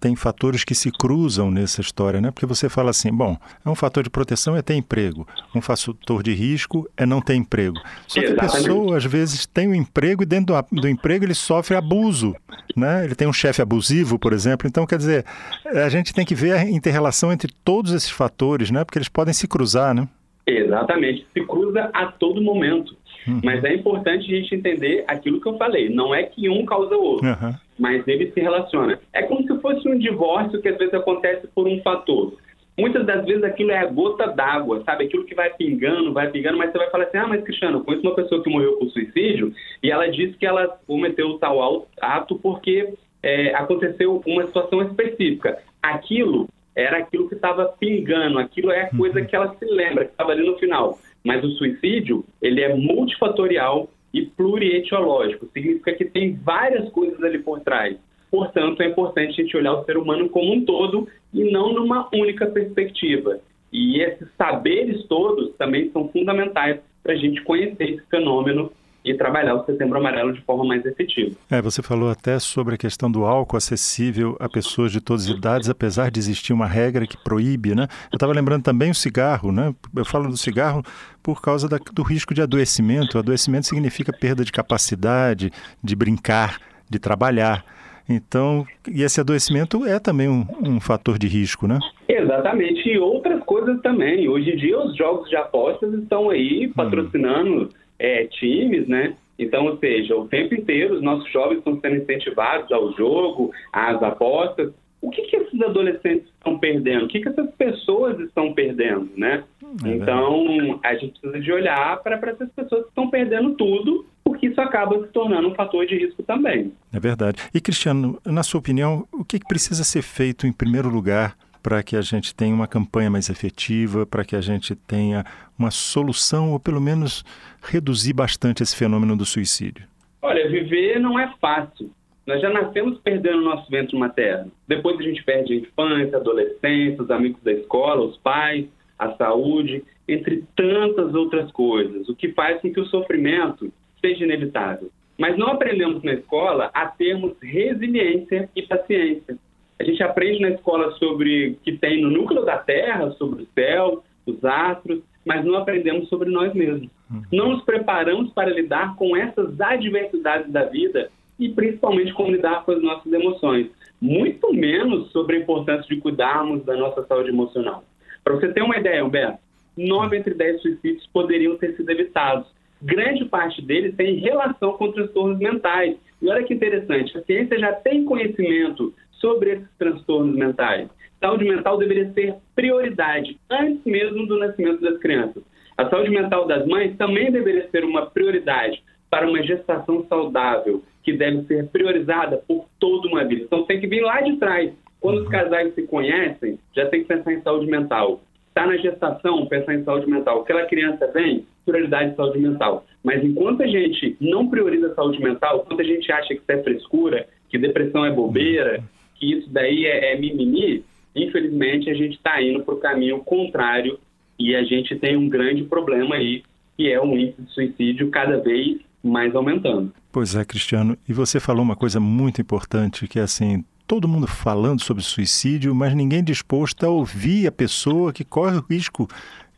tem 0.04 0.18
fatores 0.18 0.66
que 0.66 0.76
se 0.76 0.92
cruzam 0.92 1.50
nessa 1.50 1.80
história, 1.80 2.20
né? 2.20 2.30
Porque 2.30 2.46
você 2.46 2.68
fala 2.68 2.90
assim, 2.90 3.10
bom, 3.10 3.38
é 3.66 3.70
um 3.70 3.74
fator 3.74 4.04
de 4.04 4.10
proteção 4.10 4.54
é 4.54 4.62
ter 4.62 4.74
emprego, 4.74 5.26
um 5.56 5.62
fator 5.62 6.22
de 6.22 6.34
risco 6.34 6.90
é 6.98 7.06
não 7.06 7.22
ter 7.22 7.36
emprego. 7.36 7.78
Só 8.06 8.20
que 8.20 8.26
Exatamente. 8.26 8.54
a 8.54 8.58
pessoa 8.58 8.98
às 8.98 9.06
vezes 9.06 9.46
tem 9.46 9.70
um 9.70 9.74
emprego 9.74 10.22
e 10.22 10.26
dentro 10.26 10.54
do, 10.54 10.82
do 10.82 10.90
emprego 10.90 11.24
ele 11.24 11.34
sofre 11.34 11.78
abuso, 11.78 12.36
né? 12.76 13.06
Ele 13.06 13.16
tem 13.16 13.30
um 13.30 13.32
chefe 13.32 13.62
abusivo, 13.62 14.20
por 14.20 14.34
exemplo. 14.34 14.68
Então, 14.68 14.86
quer 14.86 14.98
dizer, 14.98 15.24
a 15.66 15.88
gente 15.88 16.14
tem 16.14 16.26
que 16.26 16.36
ver 16.36 16.52
a 16.52 16.70
interrelação 16.70 17.32
entre 17.32 17.50
todos 17.64 17.94
esses 17.94 18.10
fatores, 18.10 18.72
né? 18.72 18.84
Porque 18.84 18.98
eles 18.98 19.08
podem 19.08 19.34
se 19.34 19.48
cruzar, 19.48 19.94
né? 19.94 20.06
Exatamente, 20.46 21.26
se 21.32 21.46
cruza 21.46 21.90
a 21.94 22.08
todo 22.08 22.42
momento. 22.42 22.94
Uhum. 23.28 23.42
Mas 23.44 23.64
é 23.64 23.74
importante 23.74 24.26
a 24.26 24.38
gente 24.38 24.56
entender 24.56 25.04
aquilo 25.08 25.40
que 25.40 25.48
eu 25.48 25.58
falei. 25.58 25.90
Não 25.90 26.14
é 26.14 26.24
que 26.24 26.50
um 26.50 26.66
causa 26.66 26.96
o 26.96 27.04
outro, 27.04 27.28
uhum. 27.28 27.54
mas 27.78 28.08
ele 28.08 28.32
se 28.32 28.40
relaciona. 28.40 29.00
É 29.12 29.24
como 29.24 29.42
se 29.44 29.62
fosse 29.62 29.88
um 29.88 29.98
divórcio 29.98 30.62
que 30.62 30.70
às 30.70 30.78
vezes 30.78 30.94
acontece 30.94 31.48
por 31.48 31.68
um 31.68 31.82
fator. 31.82 32.34
Muitas 32.78 33.06
das 33.06 33.24
vezes 33.24 33.44
aquilo 33.44 33.72
é 33.72 33.78
a 33.78 33.86
gota 33.86 34.28
d'água, 34.28 34.82
sabe? 34.84 35.06
Aquilo 35.06 35.26
que 35.26 35.36
vai 35.36 35.52
pingando, 35.52 36.12
vai 36.12 36.32
pingando, 36.32 36.58
mas 36.58 36.72
você 36.72 36.80
vai 36.80 36.90
falar 36.90 37.04
assim: 37.04 37.18
ah, 37.18 37.28
mas 37.28 37.44
Cristiano, 37.44 37.78
eu 37.78 37.84
conheço 37.84 38.06
uma 38.06 38.16
pessoa 38.16 38.42
que 38.44 38.50
morreu 38.50 38.78
por 38.78 38.90
suicídio 38.90 39.54
e 39.82 39.92
ela 39.92 40.08
disse 40.10 40.34
que 40.38 40.46
ela 40.46 40.68
cometeu 40.88 41.38
tal 41.38 41.88
ato 42.02 42.40
porque 42.40 42.94
é, 43.22 43.54
aconteceu 43.54 44.22
uma 44.26 44.46
situação 44.48 44.82
específica. 44.82 45.60
Aquilo 45.82 46.48
era 46.76 46.98
aquilo 46.98 47.30
que 47.30 47.36
estava 47.36 47.66
pingando, 47.80 48.40
aquilo 48.40 48.72
é 48.72 48.82
a 48.82 48.90
coisa 48.90 49.20
uhum. 49.20 49.26
que 49.26 49.36
ela 49.36 49.56
se 49.56 49.66
lembra, 49.66 50.06
que 50.06 50.12
estava 50.12 50.32
ali 50.32 50.46
no 50.46 50.58
final. 50.58 50.98
Mas 51.24 51.44
o 51.44 51.52
suicídio, 51.52 52.26
ele 52.42 52.62
é 52.62 52.76
multifatorial 52.76 53.90
e 54.14 54.26
plurietiológico. 54.26 55.48
Significa 55.54 55.94
que 55.94 56.06
tem 56.06 56.34
várias 56.34 56.90
coisas 56.90 57.22
ali 57.24 57.40
por 57.40 57.62
trás. 57.62 57.98
Portanto, 58.30 58.82
é 58.82 58.88
importante 58.88 59.30
a 59.30 59.44
gente 59.44 59.56
olhar 59.56 59.74
o 59.74 59.86
ser 59.86 59.98
humano 59.98 60.28
como 60.30 60.54
um 60.54 60.66
todo 60.66 61.08
e 61.34 61.52
não 61.52 61.74
numa 61.74 62.10
única 62.14 62.48
perspectiva. 62.48 63.40
E 63.72 64.02
esses 64.02 64.28
saberes 64.38 65.06
todos 65.08 65.56
também 65.56 65.90
são 65.92 66.10
fundamentais 66.10 66.80
para 67.02 67.14
a 67.14 67.18
gente 67.18 67.42
conhecer 67.44 67.84
esse 67.84 68.06
fenômeno 68.10 68.72
e 69.04 69.14
trabalhar 69.16 69.56
o 69.56 69.66
Setembro 69.66 69.98
Amarelo 69.98 70.34
de 70.34 70.42
forma 70.42 70.64
mais 70.64 70.86
efetiva. 70.86 71.36
É, 71.50 71.62
você 71.62 71.82
falou 71.82 72.10
até 72.10 72.40
sobre 72.40 72.76
a 72.76 72.78
questão 72.78 73.12
do 73.12 73.26
álcool 73.26 73.58
acessível 73.58 74.38
a 74.40 74.48
pessoas 74.48 74.92
de 74.92 75.02
todas 75.02 75.30
as 75.30 75.38
idades, 75.38 75.70
apesar 75.70 76.10
de 76.10 76.20
existir 76.20 76.54
uma 76.54 76.68
regra 76.68 77.06
que 77.06 77.18
proíbe, 77.22 77.76
né? 77.76 77.88
Eu 78.12 78.16
estava 78.16 78.34
lembrando 78.34 78.64
também 78.64 78.92
o 78.92 78.96
cigarro, 78.96 79.52
né? 79.52 79.74
Eu 79.96 80.06
falo 80.06 80.30
do 80.30 80.38
cigarro 80.38 80.84
por 81.22 81.42
causa 81.42 81.68
da, 81.68 81.78
do 81.78 82.02
risco 82.02 82.34
de 82.34 82.42
adoecimento. 82.42 83.18
O 83.18 83.20
adoecimento 83.20 83.68
significa 83.68 84.14
perda 84.14 84.46
de 84.46 84.52
capacidade 84.52 85.52
de 85.84 85.96
brincar, 85.96 86.60
de 86.90 87.00
trabalhar. 87.00 87.66
Então, 88.08 88.66
e 88.90 89.02
esse 89.02 89.22
adoecimento 89.22 89.86
é 89.86 89.98
também 89.98 90.28
um, 90.28 90.46
um, 90.62 90.80
fator 90.80 91.18
de 91.18 91.26
risco, 91.26 91.68
né? 91.68 91.80
Exatamente. 92.08 92.90
E 92.90 92.98
outras 92.98 93.42
coisas 93.44 93.82
também. 93.82 94.28
Hoje 94.28 94.52
em 94.52 94.58
dia, 94.58 94.78
os 94.78 94.96
jogos 94.98 95.30
de 95.30 95.38
apostas 95.38 95.94
estão 95.94 96.30
aí 96.30 96.68
hum. 96.68 96.74
patrocinando. 96.74 97.64
Hum 97.64 97.83
é, 98.04 98.26
times, 98.26 98.88
né? 98.88 99.16
Então, 99.40 99.66
ou 99.66 99.78
seja, 99.80 100.16
o 100.16 100.28
tempo 100.28 100.54
inteiro 100.54 100.96
os 100.96 101.02
nossos 101.02 101.32
jovens 101.32 101.58
estão 101.58 101.80
sendo 101.80 101.96
incentivados 101.96 102.72
ao 102.72 102.92
jogo, 102.94 103.52
às 103.72 104.02
apostas. 104.04 104.72
O 105.02 105.10
que, 105.10 105.24
que 105.24 105.36
esses 105.36 105.62
adolescentes 105.62 106.28
estão 106.28 106.60
perdendo? 106.60 107.06
O 107.06 107.08
que, 107.08 107.20
que 107.20 107.28
essas 107.28 107.50
pessoas 107.56 108.20
estão 108.20 108.54
perdendo, 108.54 109.10
né? 109.18 109.44
É 109.84 109.90
então, 109.90 110.80
a 110.84 110.94
gente 110.96 111.20
precisa 111.20 111.44
de 111.44 111.52
olhar 111.52 112.02
para 112.04 112.16
essas 112.30 112.50
pessoas 112.52 112.84
que 112.84 112.90
estão 112.90 113.10
perdendo 113.10 113.56
tudo, 113.56 114.06
porque 114.24 114.44
que 114.44 114.48
isso 114.48 114.60
acaba 114.60 115.00
se 115.00 115.08
tornando 115.14 115.48
um 115.48 115.56
fator 115.56 115.86
de 115.86 115.98
risco 115.98 116.22
também. 116.24 116.74
É 116.92 117.00
verdade. 117.00 117.42
E, 117.54 117.62
Cristiano, 117.62 118.20
na 118.26 118.44
sua 118.44 118.60
opinião, 118.60 119.08
o 119.12 119.24
que 119.24 119.40
precisa 119.40 119.86
ser 119.86 120.02
feito, 120.02 120.46
em 120.46 120.52
primeiro 120.52 120.90
lugar, 120.90 121.38
para 121.64 121.82
que 121.82 121.96
a 121.96 122.02
gente 122.02 122.36
tenha 122.36 122.54
uma 122.54 122.68
campanha 122.68 123.10
mais 123.10 123.30
efetiva, 123.30 124.06
para 124.06 124.26
que 124.26 124.36
a 124.36 124.42
gente 124.42 124.76
tenha 124.76 125.26
uma 125.58 125.72
solução, 125.72 126.52
ou 126.52 126.60
pelo 126.60 126.82
menos 126.82 127.24
reduzir 127.64 128.12
bastante 128.12 128.62
esse 128.62 128.76
fenômeno 128.76 129.16
do 129.16 129.26
suicídio? 129.26 129.88
Olha, 130.22 130.50
viver 130.50 131.00
não 131.00 131.18
é 131.18 131.34
fácil. 131.40 131.90
Nós 132.28 132.42
já 132.42 132.50
nascemos 132.50 133.00
perdendo 133.00 133.40
o 133.40 133.46
nosso 133.46 133.70
ventre 133.72 133.98
materno. 133.98 134.52
Depois 134.68 135.00
a 135.00 135.04
gente 135.04 135.24
perde 135.24 135.54
a 135.54 135.56
infância, 135.58 136.18
a 136.18 136.22
adolescência, 136.22 137.02
os 137.02 137.10
amigos 137.10 137.42
da 137.42 137.54
escola, 137.54 138.06
os 138.06 138.18
pais, 138.18 138.66
a 139.00 139.12
saúde, 139.16 139.84
entre 140.08 140.44
tantas 140.56 141.14
outras 141.14 141.52
coisas, 141.52 142.08
o 142.10 142.16
que 142.16 142.30
faz 142.34 142.62
com 142.62 142.74
que 142.74 142.80
o 142.80 142.86
sofrimento 142.86 143.72
seja 144.02 144.26
inevitável. 144.26 144.90
Mas 145.18 145.38
não 145.38 145.48
aprendemos 145.48 146.04
na 146.04 146.14
escola 146.14 146.70
a 146.74 146.88
termos 146.88 147.34
resiliência 147.42 148.50
e 148.56 148.62
paciência. 148.64 149.38
A 149.80 149.84
gente 149.84 150.02
aprende 150.04 150.40
na 150.42 150.50
escola 150.50 150.92
sobre 150.94 151.50
o 151.50 151.56
que 151.64 151.78
tem 151.78 152.02
no 152.02 152.10
núcleo 152.10 152.46
da 152.46 152.58
Terra, 152.58 153.12
sobre 153.12 153.44
o 153.44 153.48
céu, 153.54 154.04
os 154.26 154.44
astros, 154.44 155.02
mas 155.26 155.44
não 155.44 155.56
aprendemos 155.56 156.08
sobre 156.10 156.30
nós 156.30 156.54
mesmos. 156.54 156.90
Uhum. 157.10 157.24
Não 157.32 157.50
nos 157.52 157.64
preparamos 157.64 158.32
para 158.34 158.50
lidar 158.50 158.96
com 158.96 159.16
essas 159.16 159.60
adversidades 159.60 160.52
da 160.52 160.66
vida 160.66 161.10
e 161.40 161.50
principalmente 161.50 162.14
como 162.14 162.32
lidar 162.32 162.64
com 162.64 162.72
as 162.72 162.82
nossas 162.82 163.12
emoções. 163.12 163.68
Muito 164.00 164.54
menos 164.54 165.12
sobre 165.12 165.38
a 165.38 165.40
importância 165.40 165.88
de 165.94 166.02
cuidarmos 166.02 166.64
da 166.66 166.76
nossa 166.76 167.02
saúde 167.04 167.30
emocional. 167.30 167.84
Para 168.24 168.36
você 168.36 168.50
ter 168.50 168.62
uma 168.62 168.78
ideia, 168.78 169.04
Humberto, 169.04 169.40
9 169.76 170.18
entre 170.18 170.34
10 170.34 170.62
suicídios 170.62 171.08
poderiam 171.08 171.58
ter 171.58 171.76
sido 171.76 171.90
evitados. 171.90 172.48
Grande 172.82 173.26
parte 173.26 173.62
deles 173.62 173.96
tem 173.96 174.16
relação 174.16 174.74
com 174.74 174.92
transtornos 174.92 175.40
mentais. 175.40 175.98
E 176.22 176.30
olha 176.30 176.44
que 176.44 176.54
interessante, 176.54 177.18
a 177.18 177.24
ciência 177.24 177.58
já 177.58 177.72
tem 177.74 178.06
conhecimento 178.06 178.94
sobre 179.24 179.52
esses 179.52 179.70
transtornos 179.80 180.36
mentais. 180.36 180.90
Saúde 181.22 181.46
mental 181.46 181.78
deveria 181.78 182.12
ser 182.12 182.36
prioridade 182.54 183.40
antes 183.50 183.82
mesmo 183.86 184.28
do 184.28 184.38
nascimento 184.38 184.82
das 184.82 184.98
crianças. 184.98 185.42
A 185.78 185.90
saúde 185.90 186.10
mental 186.10 186.46
das 186.46 186.68
mães 186.68 186.98
também 186.98 187.32
deveria 187.32 187.70
ser 187.70 187.86
uma 187.86 188.08
prioridade 188.08 188.84
para 189.10 189.30
uma 189.30 189.42
gestação 189.42 190.06
saudável, 190.10 190.84
que 191.02 191.14
deve 191.14 191.44
ser 191.44 191.68
priorizada 191.70 192.44
por 192.46 192.66
toda 192.78 193.08
uma 193.08 193.24
vida. 193.24 193.44
Então 193.44 193.64
tem 193.64 193.80
que 193.80 193.88
vir 193.88 194.02
lá 194.02 194.20
de 194.20 194.36
trás. 194.36 194.74
Quando 195.00 195.22
os 195.22 195.28
casais 195.30 195.74
se 195.74 195.84
conhecem, 195.84 196.60
já 196.76 196.88
tem 196.88 197.02
que 197.02 197.08
pensar 197.08 197.32
em 197.32 197.42
saúde 197.42 197.68
mental. 197.68 198.22
Está 198.50 198.66
na 198.66 198.78
gestação, 198.78 199.46
pensar 199.46 199.76
em 199.76 199.84
saúde 199.84 200.10
mental. 200.10 200.42
Aquela 200.42 200.66
criança 200.66 201.08
vem, 201.14 201.46
prioridade 201.66 202.12
de 202.12 202.16
saúde 202.18 202.40
mental. 202.40 202.86
Mas 203.04 203.24
enquanto 203.24 203.64
a 203.64 203.68
gente 203.68 204.18
não 204.20 204.50
prioriza 204.50 204.88
a 204.88 204.96
saúde 204.96 205.22
mental, 205.22 205.64
enquanto 205.64 205.82
a 205.82 205.86
gente 205.86 206.12
acha 206.12 206.28
que 206.28 206.42
isso 206.42 206.52
é 206.52 206.64
frescura, 206.64 207.28
que 207.50 207.58
depressão 207.58 208.06
é 208.06 208.12
bobeira, 208.12 208.84
que 209.24 209.34
isso 209.34 209.50
daí 209.50 209.86
é, 209.86 210.14
é 210.14 210.20
mimimi, 210.20 210.84
infelizmente 211.16 211.90
a 211.90 211.94
gente 211.94 212.18
está 212.18 212.42
indo 212.42 212.64
para 212.64 212.74
o 212.74 212.80
caminho 212.80 213.20
contrário 213.20 213.98
e 214.38 214.54
a 214.56 214.64
gente 214.64 214.96
tem 214.98 215.16
um 215.16 215.30
grande 215.30 215.64
problema 215.64 216.16
aí, 216.16 216.44
que 216.76 216.92
é 216.92 217.00
o 217.00 217.18
índice 217.18 217.42
de 217.42 217.52
suicídio 217.52 218.10
cada 218.10 218.38
vez 218.38 218.80
mais 219.02 219.34
aumentando. 219.36 219.94
Pois 220.12 220.36
é, 220.36 220.44
Cristiano, 220.44 220.98
e 221.08 221.14
você 221.14 221.40
falou 221.40 221.64
uma 221.64 221.76
coisa 221.76 222.00
muito 222.00 222.42
importante, 222.42 223.08
que 223.08 223.20
é 223.20 223.22
assim, 223.22 223.64
todo 223.88 224.08
mundo 224.08 224.28
falando 224.28 224.82
sobre 224.82 225.04
suicídio, 225.04 225.74
mas 225.74 225.96
ninguém 225.96 226.24
disposto 226.24 226.86
a 226.86 226.90
ouvir 226.90 227.48
a 227.48 227.52
pessoa 227.52 228.12
que 228.12 228.24
corre 228.24 228.58
o 228.58 228.66
risco 228.70 229.08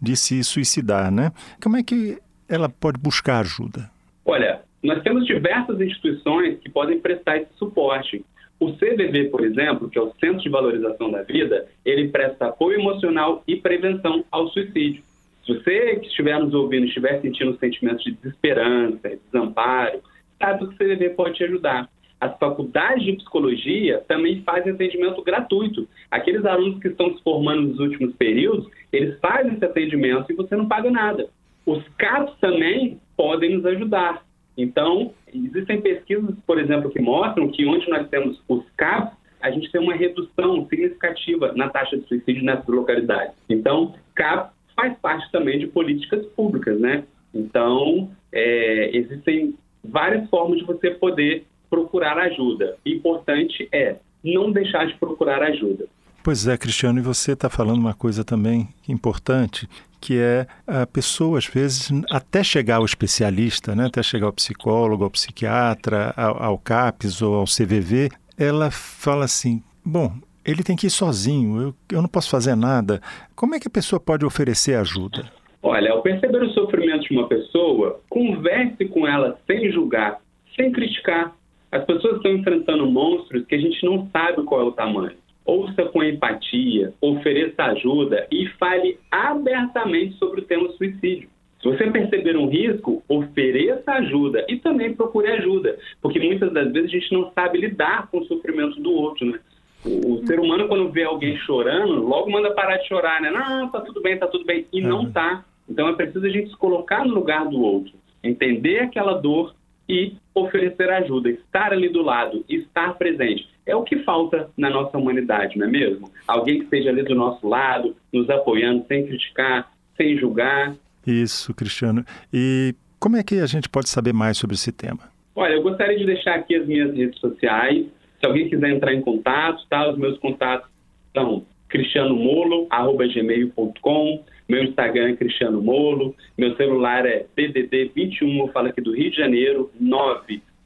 de 0.01 0.15
se 0.15 0.43
suicidar, 0.43 1.11
né? 1.11 1.31
Como 1.61 1.77
é 1.77 1.83
que 1.83 2.19
ela 2.49 2.69
pode 2.69 2.99
buscar 2.99 3.39
ajuda? 3.39 3.89
Olha, 4.25 4.61
nós 4.83 5.01
temos 5.03 5.25
diversas 5.25 5.79
instituições 5.79 6.59
que 6.59 6.69
podem 6.69 6.99
prestar 6.99 7.37
esse 7.37 7.53
suporte. 7.57 8.23
O 8.65 8.73
CVV, 8.77 9.25
por 9.25 9.45
exemplo, 9.45 9.87
que 9.87 9.99
é 9.99 10.01
o 10.01 10.11
Centro 10.19 10.41
de 10.41 10.49
Valorização 10.49 11.11
da 11.11 11.21
Vida, 11.21 11.67
ele 11.85 12.07
presta 12.07 12.47
apoio 12.47 12.79
emocional 12.79 13.43
e 13.47 13.55
prevenção 13.57 14.25
ao 14.31 14.47
suicídio. 14.47 15.03
Se 15.45 15.53
você 15.53 15.97
que 15.97 16.07
estiver 16.07 16.39
nos 16.39 16.51
ouvindo 16.51 16.87
estiver 16.87 17.21
sentindo 17.21 17.55
sentimentos 17.59 18.03
de 18.03 18.13
desesperança, 18.13 19.07
de 19.07 19.19
desamparo, 19.31 20.01
sabe 20.39 20.65
que 20.65 20.73
o 20.73 20.77
CVV 20.77 21.09
pode 21.11 21.35
te 21.35 21.43
ajudar. 21.43 21.87
As 22.19 22.35
faculdades 22.39 23.03
de 23.03 23.13
psicologia 23.13 24.03
também 24.07 24.41
fazem 24.41 24.73
atendimento 24.73 25.21
gratuito. 25.21 25.87
Aqueles 26.09 26.43
alunos 26.43 26.79
que 26.79 26.87
estão 26.87 27.15
se 27.15 27.21
formando 27.21 27.67
nos 27.67 27.79
últimos 27.79 28.15
períodos, 28.15 28.67
eles 28.91 29.19
fazem 29.19 29.53
esse 29.53 29.65
atendimento 29.65 30.31
e 30.31 30.35
você 30.35 30.55
não 30.55 30.67
paga 30.67 30.89
nada. 30.89 31.29
Os 31.67 31.87
CAPs 31.99 32.33
também 32.39 32.99
podem 33.15 33.57
nos 33.57 33.65
ajudar. 33.67 34.25
Então, 34.57 35.13
existem 35.45 35.81
pesquisas, 35.81 36.35
por 36.45 36.59
exemplo, 36.59 36.89
que 36.89 36.99
mostram 36.99 37.49
que 37.49 37.65
onde 37.65 37.89
nós 37.89 38.07
temos 38.09 38.41
os 38.47 38.63
CAPs, 38.77 39.17
a 39.41 39.51
gente 39.51 39.71
tem 39.71 39.81
uma 39.81 39.93
redução 39.93 40.67
significativa 40.67 41.53
na 41.55 41.69
taxa 41.69 41.97
de 41.97 42.07
suicídio 42.07 42.43
nessas 42.43 42.67
localidades. 42.67 43.35
Então, 43.49 43.93
CAP 44.15 44.51
faz 44.75 44.97
parte 44.99 45.31
também 45.31 45.59
de 45.59 45.67
políticas 45.67 46.25
públicas, 46.27 46.79
né? 46.79 47.03
Então, 47.33 48.09
é, 48.31 48.95
existem 48.95 49.55
várias 49.83 50.27
formas 50.29 50.59
de 50.59 50.65
você 50.65 50.91
poder 50.91 51.45
procurar 51.69 52.17
ajuda. 52.17 52.77
O 52.85 52.89
importante 52.89 53.67
é 53.71 53.97
não 54.23 54.51
deixar 54.51 54.87
de 54.87 54.95
procurar 54.95 55.43
ajuda. 55.43 55.85
Pois 56.25 56.47
é, 56.47 56.57
Cristiano, 56.57 56.97
e 56.97 57.03
você 57.03 57.33
está 57.33 57.51
falando 57.51 57.77
uma 57.77 57.93
coisa 57.93 58.25
também 58.25 58.67
importante, 58.89 59.67
que 60.01 60.17
é 60.17 60.47
a 60.65 60.83
pessoa, 60.87 61.37
às 61.37 61.45
vezes, 61.45 61.91
até 62.09 62.43
chegar 62.43 62.77
ao 62.77 62.83
especialista, 62.83 63.75
né, 63.75 63.85
até 63.85 64.01
chegar 64.01 64.25
ao 64.25 64.33
psicólogo, 64.33 65.03
ao 65.03 65.11
psiquiatra, 65.11 66.15
ao, 66.17 66.41
ao 66.41 66.57
CAPES 66.57 67.21
ou 67.21 67.35
ao 67.35 67.45
CVV, 67.45 68.09
ela 68.39 68.71
fala 68.71 69.25
assim: 69.25 69.61
bom, 69.85 70.13
ele 70.43 70.63
tem 70.63 70.75
que 70.75 70.87
ir 70.87 70.89
sozinho, 70.89 71.61
eu, 71.61 71.75
eu 71.91 72.01
não 72.01 72.09
posso 72.09 72.31
fazer 72.31 72.55
nada. 72.55 72.99
Como 73.35 73.53
é 73.53 73.59
que 73.59 73.67
a 73.67 73.71
pessoa 73.71 73.99
pode 73.99 74.25
oferecer 74.25 74.79
ajuda? 74.79 75.31
Olha, 75.61 75.91
ao 75.91 76.01
perceber 76.01 76.41
o 76.41 76.49
sofrimento 76.53 77.07
de 77.07 77.15
uma 77.15 77.27
pessoa, 77.27 78.01
converse 78.09 78.83
com 78.85 79.07
ela 79.07 79.37
sem 79.45 79.71
julgar, 79.71 80.19
sem 80.55 80.71
criticar. 80.71 81.35
As 81.71 81.85
pessoas 81.85 82.15
estão 82.15 82.31
enfrentando 82.31 82.89
monstros 82.89 83.45
que 83.45 83.53
a 83.53 83.59
gente 83.59 83.85
não 83.85 84.09
sabe 84.11 84.41
qual 84.41 84.61
é 84.61 84.63
o 84.63 84.71
tamanho. 84.71 85.23
Ouça 85.45 85.85
com 85.85 86.03
empatia, 86.03 86.93
ofereça 86.99 87.63
ajuda 87.63 88.27
e 88.31 88.47
fale 88.59 88.97
abertamente 89.11 90.15
sobre 90.15 90.41
o 90.41 90.43
tema 90.43 90.69
suicídio. 90.71 91.29
Se 91.61 91.69
você 91.69 91.89
perceber 91.89 92.35
um 92.37 92.47
risco, 92.47 93.03
ofereça 93.07 93.91
ajuda 93.91 94.45
e 94.47 94.57
também 94.57 94.93
procure 94.93 95.27
ajuda, 95.31 95.77
porque 96.01 96.19
muitas 96.19 96.51
das 96.53 96.71
vezes 96.71 96.89
a 96.89 96.93
gente 96.93 97.13
não 97.13 97.31
sabe 97.31 97.59
lidar 97.59 98.07
com 98.11 98.19
o 98.19 98.25
sofrimento 98.25 98.79
do 98.79 98.91
outro, 98.91 99.25
né? 99.25 99.39
O, 99.83 100.13
o 100.13 100.27
ser 100.27 100.39
humano, 100.39 100.67
quando 100.67 100.91
vê 100.91 101.03
alguém 101.03 101.37
chorando, 101.37 102.03
logo 102.03 102.29
manda 102.29 102.51
parar 102.53 102.77
de 102.77 102.87
chorar, 102.87 103.21
né? 103.21 103.31
Não, 103.31 103.69
tá 103.69 103.81
tudo 103.81 104.01
bem, 104.01 104.17
tá 104.17 104.27
tudo 104.27 104.45
bem. 104.45 104.65
E 104.71 104.81
não 104.81 105.11
tá. 105.11 105.43
Então 105.69 105.87
é 105.87 105.93
preciso 105.93 106.25
a 106.25 106.29
gente 106.29 106.49
se 106.49 106.57
colocar 106.57 107.05
no 107.05 107.13
lugar 107.13 107.45
do 107.47 107.59
outro, 107.59 107.93
entender 108.23 108.79
aquela 108.79 109.13
dor 109.13 109.55
e 109.87 110.13
oferecer 110.33 110.89
ajuda, 110.89 111.29
estar 111.29 111.71
ali 111.71 111.89
do 111.89 112.01
lado, 112.01 112.43
estar 112.49 112.95
presente. 112.95 113.54
É 113.65 113.75
o 113.75 113.83
que 113.83 114.03
falta 114.03 114.49
na 114.57 114.69
nossa 114.69 114.97
humanidade, 114.97 115.57
não 115.57 115.67
é 115.67 115.69
mesmo? 115.69 116.09
Alguém 116.27 116.59
que 116.59 116.65
esteja 116.65 116.89
ali 116.89 117.03
do 117.03 117.15
nosso 117.15 117.47
lado, 117.47 117.95
nos 118.13 118.29
apoiando, 118.29 118.85
sem 118.87 119.07
criticar, 119.07 119.71
sem 119.97 120.17
julgar. 120.17 120.75
Isso, 121.05 121.53
Cristiano. 121.53 122.05
E 122.31 122.73
como 122.99 123.17
é 123.17 123.23
que 123.23 123.39
a 123.39 123.45
gente 123.45 123.67
pode 123.69 123.89
saber 123.89 124.13
mais 124.13 124.37
sobre 124.37 124.55
esse 124.55 124.71
tema? 124.71 125.01
Olha, 125.35 125.53
eu 125.53 125.63
gostaria 125.63 125.97
de 125.97 126.05
deixar 126.05 126.35
aqui 126.35 126.55
as 126.55 126.67
minhas 126.67 126.95
redes 126.95 127.19
sociais. 127.19 127.87
Se 128.19 128.25
alguém 128.25 128.49
quiser 128.49 128.69
entrar 128.69 128.93
em 128.93 129.01
contato, 129.01 129.65
tá? 129.69 129.89
Os 129.89 129.97
meus 129.97 130.17
contatos 130.19 130.69
são 131.13 131.45
cristianomolo@gmail.com 131.67 134.23
meu 134.47 134.63
Instagram 134.63 135.09
é 135.09 135.15
Cristiano 135.15 135.59
Molo. 135.61 136.15
Meu 136.37 136.55
celular 136.55 137.05
é 137.05 137.25
DDD 137.35 137.91
21, 137.95 138.39
eu 138.39 138.47
falo 138.49 138.67
aqui 138.67 138.79
do 138.79 138.95
Rio 138.95 139.09
de 139.09 139.17
Janeiro, 139.17 139.71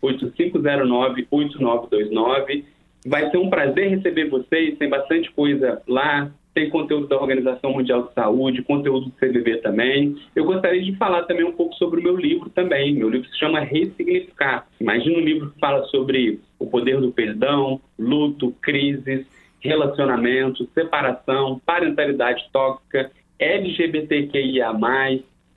98509-8929. 0.04 2.66
Vai 3.06 3.30
ser 3.30 3.38
um 3.38 3.50
prazer 3.50 3.90
receber 3.90 4.30
vocês. 4.30 4.78
Tem 4.78 4.90
bastante 4.90 5.32
coisa 5.32 5.82
lá. 5.88 6.32
Tem 6.54 6.70
conteúdo 6.70 7.08
da 7.08 7.16
Organização 7.16 7.72
Mundial 7.72 8.08
de 8.08 8.14
Saúde, 8.14 8.64
conteúdo 8.64 9.06
do 9.06 9.12
CVV 9.12 9.58
também. 9.58 10.16
Eu 10.36 10.44
gostaria 10.46 10.82
de 10.82 10.96
falar 10.98 11.24
também 11.24 11.46
um 11.46 11.52
pouco 11.52 11.76
sobre 11.76 12.00
o 12.00 12.04
meu 12.04 12.18
livro 12.18 12.50
também. 12.50 12.94
Meu 12.94 13.10
livro 13.10 13.30
se 13.30 13.38
chama 13.38 13.60
Ressignificar. 13.60 14.68
Imagina 14.82 15.20
um 15.20 15.22
livro 15.22 15.52
que 15.52 15.60
fala 15.60 15.84
sobre 15.86 16.40
o 16.58 16.66
poder 16.66 17.00
do 17.00 17.12
perdão, 17.12 17.80
luto, 17.98 18.54
crises, 18.62 19.26
relacionamento, 19.62 20.68
separação, 20.74 21.62
parentalidade 21.66 22.50
tóxica 22.52 23.12
LGBTQIA+, 23.40 24.74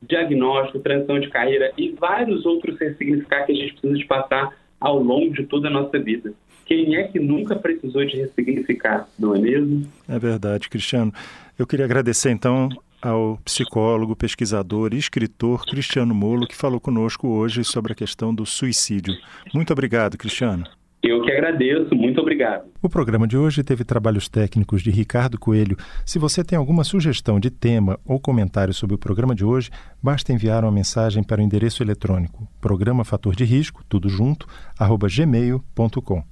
diagnóstico, 0.02 0.80
transição 0.80 1.18
de 1.18 1.28
carreira 1.28 1.72
e 1.76 1.90
vários 1.90 2.46
outros 2.46 2.78
ressignificar 2.78 3.44
que 3.44 3.52
a 3.52 3.56
gente 3.56 3.72
precisa 3.72 3.98
de 3.98 4.04
passar 4.04 4.56
ao 4.80 4.98
longo 4.98 5.32
de 5.32 5.44
toda 5.46 5.68
a 5.68 5.70
nossa 5.70 5.98
vida. 5.98 6.32
Quem 6.66 6.96
é 6.96 7.04
que 7.04 7.18
nunca 7.18 7.56
precisou 7.56 8.04
de 8.04 8.16
ressignificar, 8.16 9.08
não 9.18 9.34
é 9.34 9.38
mesmo? 9.38 9.86
É 10.08 10.18
verdade, 10.18 10.68
Cristiano. 10.68 11.12
Eu 11.58 11.66
queria 11.66 11.84
agradecer 11.84 12.30
então 12.30 12.68
ao 13.00 13.36
psicólogo, 13.44 14.14
pesquisador 14.14 14.94
e 14.94 14.98
escritor 14.98 15.66
Cristiano 15.66 16.14
Molo, 16.14 16.46
que 16.46 16.56
falou 16.56 16.80
conosco 16.80 17.28
hoje 17.28 17.64
sobre 17.64 17.92
a 17.92 17.96
questão 17.96 18.32
do 18.32 18.46
suicídio. 18.46 19.14
Muito 19.52 19.72
obrigado, 19.72 20.16
Cristiano. 20.16 20.64
Eu 21.02 21.20
que 21.20 21.32
agradeço, 21.32 21.96
muito 21.96 22.20
obrigado. 22.20 22.70
O 22.80 22.88
programa 22.88 23.26
de 23.26 23.36
hoje 23.36 23.64
teve 23.64 23.82
trabalhos 23.82 24.28
técnicos 24.28 24.82
de 24.82 24.90
Ricardo 24.92 25.36
Coelho. 25.36 25.76
Se 26.06 26.16
você 26.16 26.44
tem 26.44 26.56
alguma 26.56 26.84
sugestão 26.84 27.40
de 27.40 27.50
tema 27.50 27.98
ou 28.06 28.20
comentário 28.20 28.72
sobre 28.72 28.94
o 28.94 28.98
programa 28.98 29.34
de 29.34 29.44
hoje, 29.44 29.68
basta 30.00 30.32
enviar 30.32 30.64
uma 30.64 30.70
mensagem 30.70 31.24
para 31.24 31.40
o 31.40 31.44
endereço 31.44 31.82
eletrônico 31.82 32.48
programa 32.60 33.04
fator 33.04 33.34
de 33.34 33.44
risco, 33.44 33.82
tudo 33.88 34.08
junto, 34.08 34.46
arroba 34.78 35.08
gmail.com. 35.08 36.31